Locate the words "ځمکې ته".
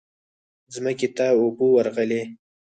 0.73-1.25